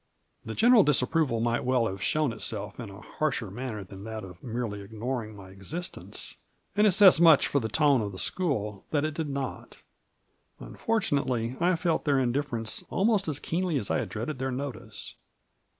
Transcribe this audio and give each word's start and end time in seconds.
The 0.43 0.55
general 0.55 0.81
disapproval 0.83 1.41
might 1.41 1.63
well 1.63 1.85
have 1.85 2.01
shown 2.01 2.33
itself 2.33 2.79
in 2.79 2.89
a 2.89 3.01
harsher 3.01 3.51
manner 3.51 3.83
than 3.83 4.03
Jbhat 4.03 4.23
of 4.23 4.41
merely 4.41 4.81
ignoring 4.81 5.35
my 5.35 5.51
existence— 5.51 6.37
and 6.75 6.87
it 6.87 6.93
says 6.93 7.21
much 7.21 7.45
for 7.45 7.59
the 7.59 7.69
tone 7.69 8.01
of 8.01 8.11
the 8.11 8.17
school 8.17 8.83
that 8.89 9.05
it 9.05 9.13
did 9.13 9.29
not; 9.29 9.77
unfortunately, 10.59 11.51
1 11.51 11.75
felt 11.77 12.05
their 12.05 12.19
indifference 12.19 12.83
almost 12.89 13.27
as 13.27 13.39
keenly 13.39 13.77
as 13.77 13.91
I 13.91 13.99
had 13.99 14.09
dreaded 14.09 14.39
their 14.39 14.51
notice. 14.51 15.13